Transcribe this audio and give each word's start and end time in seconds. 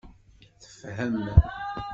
Tefhem. 0.61 1.15